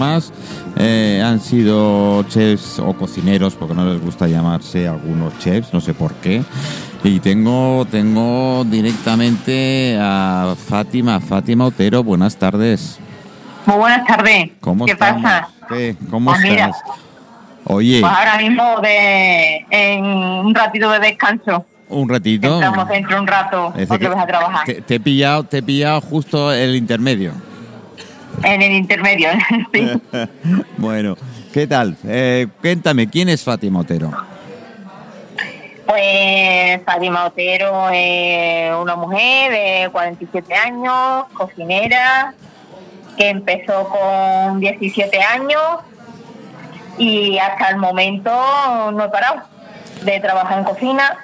[0.00, 0.32] más
[0.76, 5.94] eh, han sido chefs o cocineros, porque no les gusta llamarse algunos chefs, no sé
[5.94, 6.42] por qué.
[7.04, 12.98] Y tengo, tengo directamente a Fátima, Fátima Otero, buenas tardes.
[13.66, 14.50] Muy buenas tardes.
[14.60, 15.22] ¿Cómo ¿Qué estamos?
[15.22, 15.48] pasa?
[15.68, 15.96] ¿Qué?
[16.10, 16.66] ¿Cómo Pues mira.
[16.66, 16.82] estás?
[17.64, 21.64] Oye, Pues ahora mismo de, en un ratito de descanso.
[21.90, 22.54] un ratito.
[22.54, 24.64] Entramos dentro de un rato otra vez a trabajar.
[24.64, 27.32] que te he pillado, te he pillado justo el intermedio.
[28.42, 29.28] En el intermedio.
[29.72, 30.02] sí.
[30.76, 31.16] bueno,
[31.52, 31.96] ¿qué tal?
[32.04, 34.10] Eh, cuéntame, ¿quién es Fátima Otero?
[35.86, 42.34] Pues Fátima Otero es una mujer de 47 años, cocinera,
[43.16, 45.80] que empezó con 17 años
[46.96, 48.30] y hasta el momento
[48.92, 49.42] no he parado
[50.02, 51.18] de trabajar en cocina.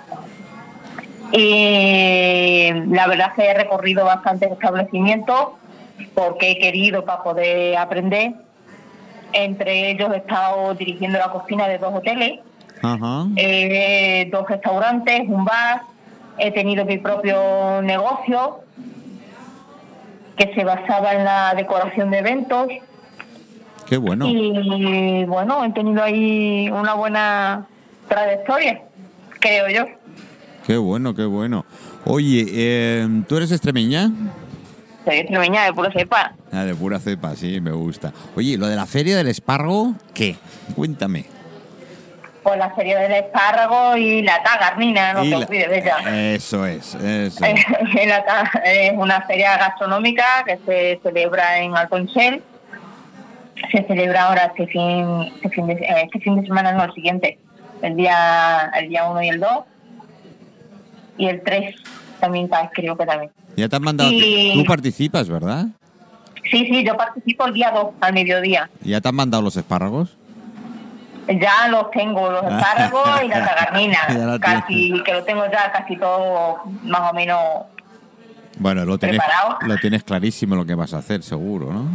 [1.32, 5.50] Y la verdad es que he recorrido bastantes establecimientos
[6.14, 8.34] porque he querido para poder aprender.
[9.32, 12.40] Entre ellos he estado dirigiendo la cocina de dos hoteles
[13.36, 15.82] eh, dos restaurantes, un bar,
[16.38, 18.60] he tenido mi propio negocio
[20.36, 22.68] que se basaba en la decoración de eventos
[23.86, 24.26] Qué bueno.
[24.28, 27.66] y bueno, he tenido ahí una buena
[28.08, 28.82] trayectoria,
[29.40, 29.86] creo yo.
[30.66, 31.64] Qué bueno, qué bueno.
[32.04, 34.10] Oye, eh, ¿tú eres extremeña?
[35.06, 36.34] Soy extremeña de puro cepa.
[36.50, 38.12] Ah, de pura cepa, sí, me gusta.
[38.34, 40.34] Oye, lo de la feria del espárrago, ¿qué?
[40.74, 41.26] Cuéntame.
[42.42, 46.34] Por la feria del espárrago y la tagarnina, no Y te olvides de ella.
[46.34, 47.44] Eso es, eso.
[48.64, 52.42] Es una feria gastronómica que se celebra en Alconchel.
[53.70, 56.92] Se celebra ahora este fin, este fin, de, eh, este fin de semana, no el
[56.94, 57.38] siguiente,
[57.80, 59.50] el día el día 1 y el 2.
[61.18, 61.76] Y el 3
[62.18, 63.30] también creo que también.
[63.56, 64.10] Ya te han mandado.
[64.12, 65.66] Y- Tú participas, ¿verdad?
[66.50, 68.70] Sí, sí, yo participo el día 2 al mediodía.
[68.82, 70.16] ¿Ya te han mandado los espárragos?
[71.28, 74.38] Ya los tengo, los espárragos y la tagarnina.
[74.40, 77.40] Casi, que lo tengo ya casi todo más o menos
[78.58, 79.58] Bueno, lo tienes, ¿Preparado?
[79.66, 81.88] lo tienes clarísimo lo que vas a hacer, seguro, ¿no?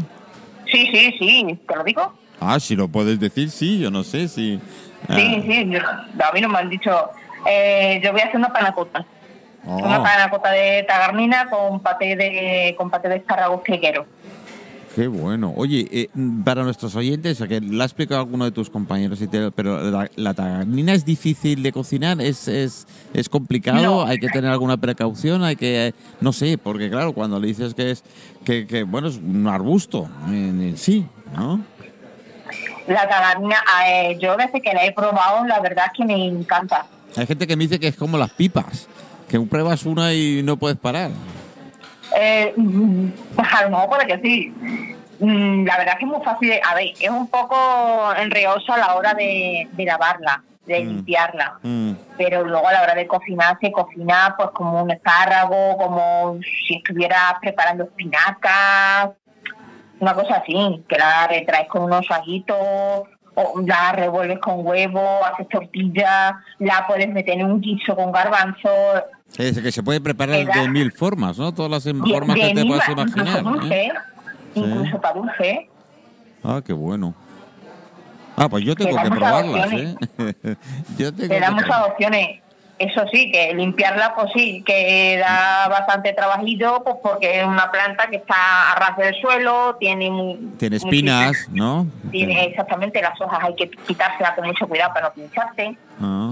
[0.69, 2.13] Sí, sí, sí, te lo digo.
[2.41, 4.59] Ah, si lo puedes decir, sí, yo no sé si.
[5.07, 7.09] ah, Sí, sí, yo, a mí no me han dicho.
[7.47, 9.05] Eh, yo voy a hacer una panacota.
[9.65, 14.05] Oh, Una panacota de tagarnina con paté de con paté de espárragos que quiero.
[14.95, 15.53] Qué bueno.
[15.55, 16.09] Oye, eh,
[16.43, 20.33] para nuestros oyentes, que lo ha explicado alguno de tus compañeros, y pero la, la
[20.33, 24.03] tagarnina es difícil de cocinar, es, es, es complicado, No.
[24.05, 27.73] hay que tener alguna precaución, hay que, eh, no sé, porque claro, cuando le dices
[27.73, 28.03] que es,
[28.43, 31.05] que, que bueno, es un arbusto en, en sí,
[31.37, 31.61] ¿no?
[32.87, 36.85] La tagarnina, eh, yo desde que la he probado, la verdad es que me encanta.
[37.15, 38.89] Hay gente que me dice que es como las pipas,
[39.31, 41.09] que pruebas una y no puedes parar.
[42.17, 42.53] Eh,
[43.35, 44.53] pues a lo mejor puede que sí.
[45.19, 46.53] Mm, La verdad es que es muy fácil.
[46.69, 47.55] a ver, es un poco
[48.17, 50.87] enreosa a la hora de, de lavarla, de Mm.
[50.87, 51.59] limpiarla.
[51.63, 56.37] Mm, pero luego a la hora de cocinar se cocina pues como un espárrago, como
[56.67, 59.11] si estuvieras preparando espinacas,
[59.99, 62.57] una cosa así, que la retraes con unos ajitos,
[63.33, 68.69] o la revuelves con huevo, haces tortilla, la puedes meter en un guiso con garbanzo,
[69.37, 71.53] Es que se puede preparar de mil formas, ¿no?
[71.53, 73.39] Todas las de- formas de que te puedas ma- imaginar.
[73.39, 73.91] incluso ¿eh?
[73.91, 73.91] dulce,
[74.55, 75.69] incluso para dulce.
[76.43, 77.13] Ah, qué bueno.
[78.35, 79.95] Ah, pues yo Te tengo que probarlas, ¿eh?
[80.97, 82.39] yo tengo Te da que opciones.
[82.79, 88.07] Eso sí, que limpiarla, pues sí, que da bastante trabajillo, pues porque es una planta
[88.07, 91.85] que está a ras del suelo, tiene mu- Tiene espinas, ¿no?
[92.09, 95.77] Tiene exactamente las hojas, hay que quitárselas con mucho cuidado para no pincharse.
[96.01, 96.30] Ah.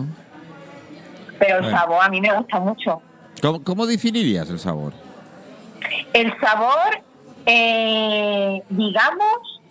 [1.40, 3.02] Pero el sabor a mí me gusta mucho.
[3.42, 4.94] ¿Cómo, cómo definirías el sabor?
[6.14, 7.02] El sabor,
[7.46, 9.62] eh, digamos,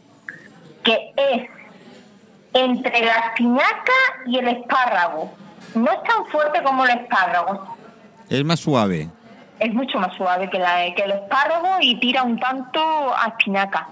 [0.82, 1.48] que es
[2.54, 3.92] entre la espinaca
[4.26, 5.30] y el espárrago.
[5.74, 7.76] No es tan fuerte como el espárrago,
[8.30, 9.10] Es más suave.
[9.60, 13.88] es mucho más suave que, la, que el espárrago y tira un tanto a espinaca.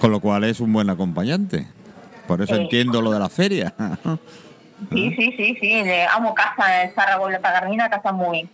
[0.00, 1.66] Con lo cual es un buen acompañante.
[2.28, 3.74] Por eso entiendo lo de la feria.
[4.90, 8.48] Sí, sí, sí, sí, le amo casa espárrago y la tagarnina, casa muy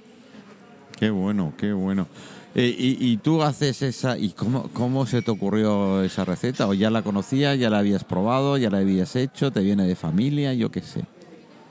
[0.98, 2.08] qué bueno, qué bueno.
[2.56, 4.18] Eh, y, y tú haces esa...
[4.18, 6.66] ¿Y cómo, cómo se te ocurrió esa receta?
[6.66, 9.94] ¿O ya la conocías, ya la habías probado, ya la habías hecho, te viene de
[9.94, 11.04] familia, yo qué sé?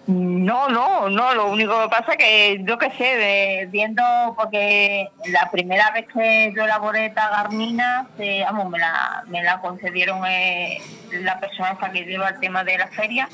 [0.05, 4.01] No, no, no, lo único que pasa que yo qué sé, de- viendo,
[4.37, 10.21] porque la primera vez que yo elaboré tagarnina, se, vamos, me la, me la concedieron
[10.25, 10.77] eh,
[11.11, 13.27] la persona esta que lleva el tema de la feria,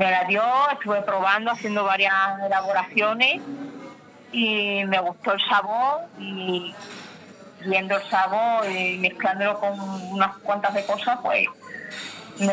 [0.00, 0.42] me la dio,
[0.72, 2.14] estuve probando, haciendo varias
[2.46, 3.40] elaboraciones
[4.32, 6.74] y me gustó el sabor y
[7.66, 9.78] viendo el sabor y mezclándolo con
[10.12, 11.46] unas cuantas de cosas, pues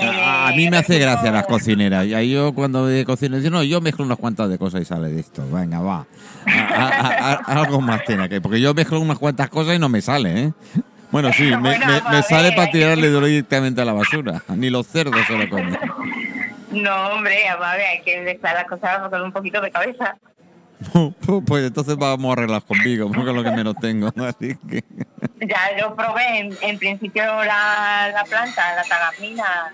[0.02, 2.06] A, a mí me hace gracia las cocineras.
[2.06, 4.86] Y ahí yo cuando de cocina digo, no, yo mezclo unas cuantas de cosas y
[4.86, 5.50] sale de esto.
[5.50, 6.06] Venga, va.
[6.46, 8.42] A- algo más tiene que.
[8.42, 10.52] Porque yo mezclo unas cuantas cosas y no me sale, ¿eh?
[11.10, 14.44] Bueno, sí, me, Bueno, me- me sale para tirarle directamente a la basura.
[14.50, 15.78] Ni los cerdos se lo comen.
[16.72, 20.18] No, hombre, a ver, hay que dejar las cosas con un poquito de cabeza.
[21.48, 24.08] Pues entonces vamos a arreglar conmigo, porque es lo que menos tengo.
[24.26, 24.84] Así que.
[25.42, 29.74] Ya yo probé en, en principio la, la planta, la tagamina,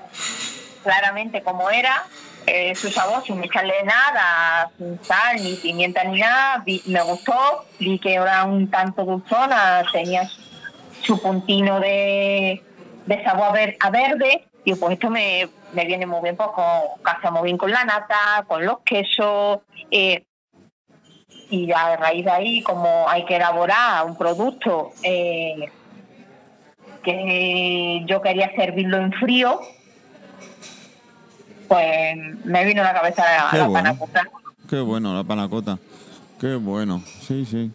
[0.83, 2.03] claramente como era,
[2.47, 7.65] eh, su sabor sin echarle nada, sin sal, ni pimienta ni nada, vi- me gustó,
[7.79, 10.29] vi que era un tanto dulzona, tenía
[11.01, 12.63] su puntino de,
[13.05, 16.49] de sabor a, ver- a verde, y pues esto me, me viene muy bien, pues
[16.49, 19.59] con, casa muy bien con la nata, con los quesos,
[19.91, 20.25] eh,
[21.49, 25.69] y a raíz de ahí, como hay que elaborar un producto eh,
[27.03, 29.59] que yo quería servirlo en frío,
[31.67, 32.15] pues
[32.45, 33.83] me vino a la cabeza la, Qué la bueno.
[33.83, 34.23] panacota.
[34.69, 35.77] Qué bueno, la panacota.
[36.39, 37.71] Qué bueno, sí, sí.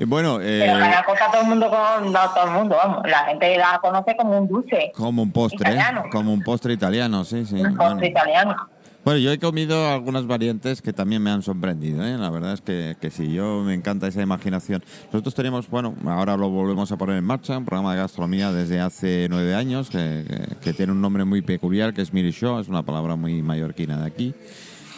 [0.00, 3.18] Y bueno, eh, Pero panacota todo el mundo, con, no todo el mundo, vamos, la
[3.26, 6.04] gente la conoce como un dulce, como un postre, italiano.
[6.10, 7.56] como un postre italiano, sí, sí.
[7.56, 7.76] un bueno.
[7.76, 8.56] postre italiano.
[9.04, 12.16] Bueno, yo he comido algunas variantes que también me han sorprendido, ¿eh?
[12.18, 14.82] La verdad es que, que sí, yo me encanta esa imaginación.
[15.12, 18.80] Nosotros tenemos, bueno, ahora lo volvemos a poner en marcha, un programa de gastronomía desde
[18.80, 22.58] hace nueve años, que, que- que tiene un nombre muy peculiar, que es Miri Show,
[22.58, 24.34] es una palabra muy mallorquina de aquí.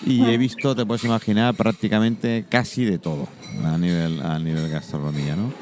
[0.07, 3.29] Y he visto, te puedes imaginar, prácticamente casi de todo
[3.65, 5.53] a nivel, a nivel gastronomía, ¿no?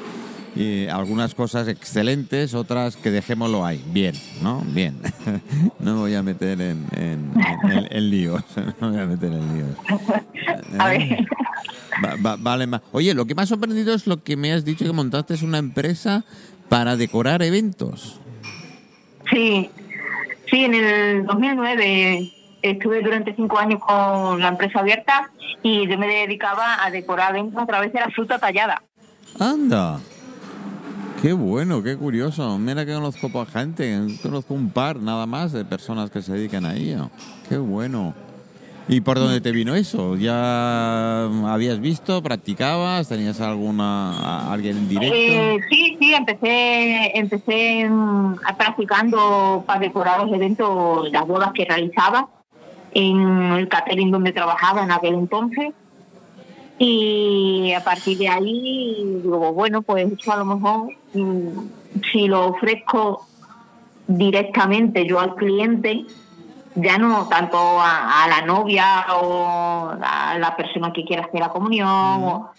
[0.55, 3.81] Y algunas cosas excelentes, otras que dejémoslo ahí.
[3.93, 4.61] Bien, ¿no?
[4.73, 4.97] Bien.
[5.79, 7.31] no me voy a meter en, en,
[7.89, 8.43] en- líos.
[8.81, 9.77] no me voy a meter en líos.
[10.79, 11.27] A ver,
[12.03, 12.81] Va- va- vale más.
[12.91, 15.41] Oye, lo que me ha sorprendido es lo que me has dicho que montaste es
[15.41, 16.25] una empresa
[16.67, 18.19] para decorar eventos.
[19.29, 19.69] sí,
[20.49, 22.29] sí, en el 2009
[22.61, 25.31] estuve durante cinco años con la empresa abierta
[25.63, 28.81] y yo me dedicaba a decorar eventos a través de la fruta tallada.
[29.39, 29.99] Anda.
[31.21, 32.57] Qué bueno, qué curioso.
[32.57, 34.07] Mira que conozco poca gente.
[34.23, 37.11] Conozco un par nada más de personas que se dedican a ello.
[37.47, 38.15] Qué bueno.
[38.87, 40.17] ¿Y por dónde te vino eso?
[40.17, 45.15] ¿Ya habías visto, practicabas, tenías alguna alguien en directo?
[45.15, 52.27] Eh, sí, sí, empecé, empecé mm, practicando para decorar los eventos, las bodas que realizaba
[52.93, 53.19] en
[53.53, 55.73] el catering donde trabajaba en aquel entonces.
[56.77, 61.49] Y a partir de ahí digo, bueno, pues eso a lo mejor mm,
[62.11, 63.27] si lo ofrezco
[64.07, 66.03] directamente yo al cliente,
[66.75, 71.49] ya no tanto a, a la novia o a la persona que quiera hacer la
[71.49, 71.87] comunión,
[72.23, 72.51] o-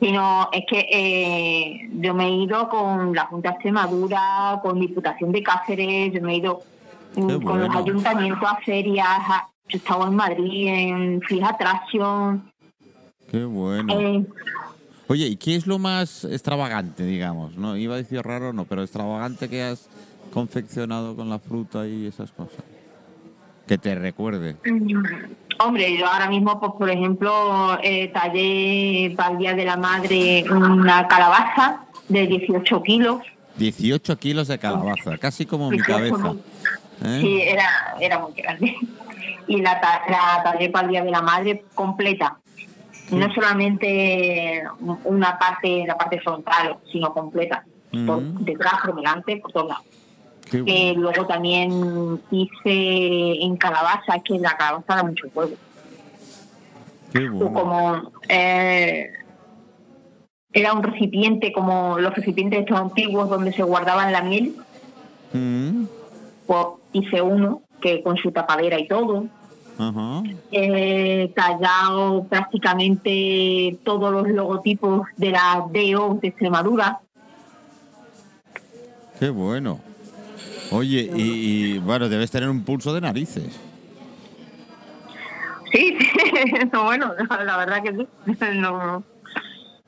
[0.00, 5.32] sino es que eh, yo me he ido con la Junta de Extremadura, con Diputación
[5.32, 6.62] de Cáceres, yo me he ido
[7.16, 12.50] mm, con los ayuntamientos a ferias, a- yo estaba en Madrid, en Free Attraction.
[13.30, 13.92] Qué bueno.
[14.00, 14.26] eh,
[15.06, 17.56] Oye, ¿y qué es lo más extravagante, digamos?
[17.56, 19.88] No iba a decir raro, no, pero extravagante que has
[20.32, 22.62] confeccionado con la fruta y esas cosas.
[23.66, 24.56] Que te recuerde.
[24.64, 25.02] Mm,
[25.62, 30.42] Hombre, yo ahora mismo, pues por ejemplo, eh, tallé para el Día de la Madre
[30.50, 33.18] una calabaza de 18 kilos.
[33.58, 36.34] 18 kilos de calabaza, casi como mi 18 cabeza.
[37.04, 37.18] ¿Eh?
[37.20, 38.76] Sí, era, era muy grande.
[39.46, 42.38] Y la, la tallé para el Día de la Madre completa.
[43.10, 44.62] No solamente
[45.04, 47.64] una parte, la parte frontal, sino completa.
[48.06, 49.84] Por detrás, por delante, por todos lados.
[50.52, 51.00] Eh, bueno.
[51.00, 55.56] luego también hice en calabaza, es que la calabaza da mucho juego.
[57.12, 57.52] Qué o bueno.
[57.52, 59.10] como eh,
[60.52, 64.54] era un recipiente como los recipientes estos antiguos donde se guardaban la miel
[65.32, 65.84] Mm,
[66.46, 69.26] pues hice uno que con su tapadera y todo.
[70.52, 77.00] He tallado prácticamente todos los logotipos de la DO de Extremadura
[79.18, 79.80] Qué bueno.
[80.70, 81.22] Oye, y,
[81.74, 83.60] y, bueno, debes tener un pulso de narices.
[85.72, 85.96] sí,
[86.72, 87.12] no, bueno
[87.44, 88.06] la verdad que sí
[88.56, 89.02] no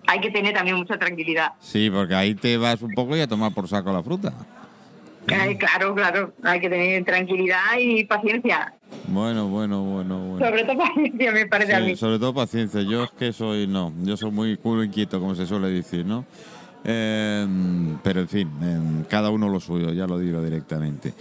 [0.07, 3.27] hay que tener también mucha tranquilidad Sí, porque ahí te vas un poco y a
[3.27, 4.33] tomar por saco la fruta.
[5.27, 8.75] Claro claro hay que tener tranquilidad y paciencia
[9.07, 10.47] Bueno, bueno, bueno, bueno.
[10.47, 12.83] sobre todo paciencia me parece a mí sobre todo paciencia.
[12.83, 16.25] Yo es que soy, no, yo soy muy culo inquieto, como se suele decir, ¿no?
[16.85, 17.47] Eh,
[18.03, 21.15] pero en fin, eh, cada uno lo suyo, ya lo digo directamente.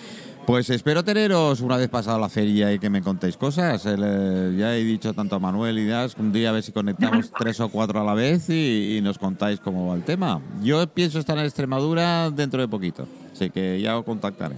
[0.51, 3.85] Pues espero teneros una vez pasada la feria y que me contéis cosas.
[3.85, 6.73] El, eh, ya he dicho tanto a Manuel y Das un día a ver si
[6.73, 10.41] conectamos tres o cuatro a la vez y, y nos contáis cómo va el tema.
[10.61, 14.55] Yo pienso estar en Extremadura dentro de poquito, así que ya os contactaré.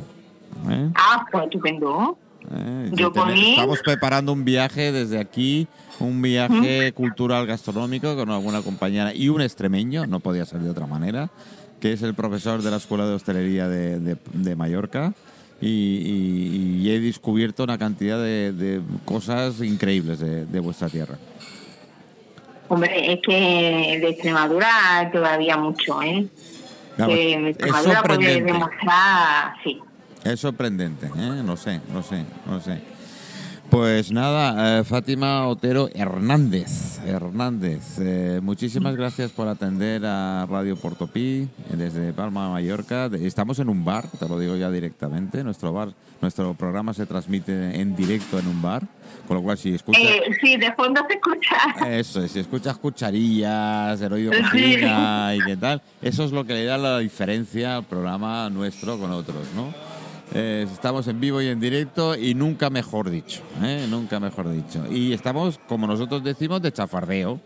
[0.68, 0.90] ¿eh?
[0.96, 2.18] Ah, pues estupendo.
[2.52, 2.90] ¿eh?
[2.94, 5.68] Yo ten- mí- Estamos preparando un viaje desde aquí,
[6.00, 10.88] un viaje cultural gastronómico con alguna compañera y un extremeño, no podía ser de otra
[10.88, 11.30] manera,
[11.80, 15.14] que es el profesor de la Escuela de Hostelería de, de- de Mallorca.
[15.62, 21.16] Y, y- y he descubierto una cantidad de, de cosas increíbles de, de vuestra tierra.
[22.68, 23.34] Hombre, es que
[24.02, 26.28] de Extremadura todavía mucho, ¿eh?
[26.96, 29.80] Claro, que en es Extremadura puede demostrar, sí.
[30.24, 31.42] Es sorprendente, ¿eh?
[31.44, 32.82] No sé, no sé, no sé.
[33.74, 37.00] Pues nada, eh, Fátima Otero Hernández.
[37.08, 43.10] Hernández, eh, muchísimas gracias por atender a Radio Portopí eh, desde Palma, Mallorca.
[43.20, 45.44] Estamos en un bar, te lo digo ya directamente.
[45.44, 45.90] Nuestro bar,
[46.22, 48.84] nuestro programa se transmite en directo en un bar,
[49.28, 51.98] con lo cual si escuchas, Eh, sí, de fondo se escucha.
[51.98, 54.42] eso, es, si escuchas cucharillas, el oído Sí.
[54.44, 59.00] cocina y qué tal, eso es lo que le da la diferencia al programa nuestro
[59.00, 59.74] con otros, ¿no?
[60.36, 63.86] Eh, estamos en vivo y en directo y nunca mejor dicho, ¿eh?
[63.90, 64.84] Nunca mejor dicho.
[64.92, 67.40] Y estamos, como nosotros decimos, de chafardeo,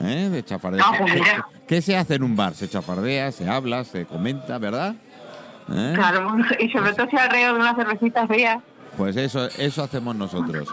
[0.00, 0.28] ¿eh?
[0.30, 0.84] De chafardeo.
[0.98, 1.46] Pues ¿Qué- mira.
[1.68, 2.54] ¿Qué, se hace en un bar?
[2.54, 4.94] Se chafardea, se habla, se comenta, ¿verdad?
[5.66, 8.60] Claro, y sobre todo si alrededor de una cervecita fría.
[8.96, 10.68] Pues eso, eso hacemos nosotros.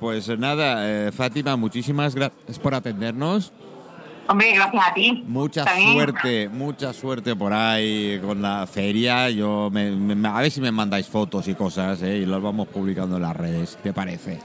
[0.00, 3.52] Pues nada, Fátima, muchísimas gracias por atendernos.
[4.28, 5.24] Hombre, gracias a ti.
[5.26, 5.92] Mucha También.
[5.94, 9.30] suerte, mucha suerte por ahí con la feria.
[9.30, 12.18] Yo me- me- a ver si me mandáis fotos y cosas ¿eh?
[12.18, 13.78] y las vamos publicando en las redes.
[13.82, 14.38] ¿Te parece?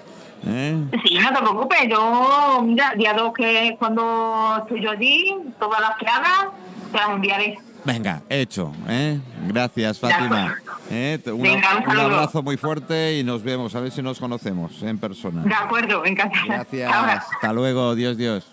[0.46, 0.76] ¿Eh?
[1.06, 5.80] Sí, no te preocupes, yo, mira, día dos que es cuando estoy yo allí, todas
[5.82, 6.48] las que hagas,
[6.92, 7.58] te las enviaré.
[7.86, 8.72] Venga, hecho.
[8.88, 9.20] ¿eh?
[9.48, 10.56] Gracias, Fátima.
[10.90, 11.20] ¿eh?
[11.26, 13.76] Una- Venga, un abrazo muy fuerte y nos vemos.
[13.76, 15.44] A ver si nos conocemos en persona.
[15.44, 16.46] De acuerdo, encantada.
[16.48, 16.94] Gracias.
[16.94, 17.14] Ahora.
[17.34, 17.94] Hasta luego.
[17.96, 18.46] Dios, Dios.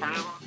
[0.00, 0.37] Hasta luego.